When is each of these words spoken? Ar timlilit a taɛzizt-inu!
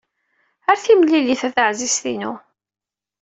Ar 0.69 0.77
timlilit 0.83 1.41
a 1.47 1.49
taɛzizt-inu! 1.55 2.33